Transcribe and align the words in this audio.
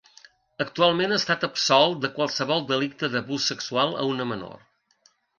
Actualment 0.63 1.11
ha 1.11 1.17
estat 1.21 1.43
absolt 1.47 1.99
de 2.05 2.09
qualsevol 2.15 2.65
delicte 2.71 3.09
d'abús 3.17 3.45
sexual 3.53 3.93
a 4.05 4.07
una 4.15 4.27
menor. 4.31 4.57